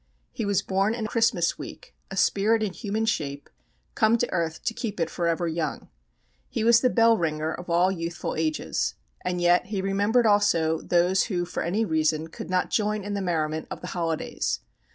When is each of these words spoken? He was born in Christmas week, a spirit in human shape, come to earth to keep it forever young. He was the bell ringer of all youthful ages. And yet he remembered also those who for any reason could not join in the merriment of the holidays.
He 0.31 0.45
was 0.45 0.63
born 0.63 0.95
in 0.95 1.05
Christmas 1.05 1.59
week, 1.59 1.93
a 2.09 2.17
spirit 2.17 2.63
in 2.63 2.73
human 2.73 3.05
shape, 3.05 3.51
come 3.93 4.17
to 4.17 4.31
earth 4.31 4.63
to 4.63 4.73
keep 4.73 4.99
it 4.99 5.11
forever 5.11 5.47
young. 5.47 5.89
He 6.49 6.63
was 6.63 6.81
the 6.81 6.89
bell 6.89 7.15
ringer 7.15 7.53
of 7.53 7.69
all 7.69 7.91
youthful 7.91 8.35
ages. 8.35 8.95
And 9.23 9.39
yet 9.39 9.67
he 9.67 9.79
remembered 9.79 10.25
also 10.25 10.81
those 10.81 11.25
who 11.25 11.45
for 11.45 11.61
any 11.61 11.85
reason 11.85 12.29
could 12.29 12.49
not 12.49 12.71
join 12.71 13.03
in 13.03 13.13
the 13.13 13.21
merriment 13.21 13.67
of 13.69 13.81
the 13.81 13.87
holidays. 13.89 14.61